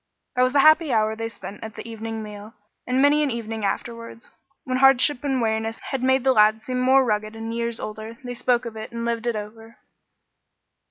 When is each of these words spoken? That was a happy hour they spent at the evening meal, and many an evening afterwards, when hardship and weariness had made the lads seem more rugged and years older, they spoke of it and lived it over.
That 0.35 0.41
was 0.41 0.55
a 0.55 0.61
happy 0.61 0.91
hour 0.91 1.15
they 1.15 1.29
spent 1.29 1.63
at 1.63 1.75
the 1.75 1.87
evening 1.87 2.23
meal, 2.23 2.55
and 2.87 3.03
many 3.03 3.21
an 3.21 3.29
evening 3.29 3.63
afterwards, 3.63 4.31
when 4.63 4.77
hardship 4.79 5.23
and 5.23 5.39
weariness 5.39 5.79
had 5.91 6.01
made 6.01 6.23
the 6.23 6.33
lads 6.33 6.65
seem 6.65 6.79
more 6.79 7.05
rugged 7.05 7.35
and 7.35 7.53
years 7.53 7.79
older, 7.79 8.17
they 8.23 8.33
spoke 8.33 8.65
of 8.65 8.75
it 8.75 8.91
and 8.91 9.05
lived 9.05 9.27
it 9.27 9.35
over. 9.35 9.77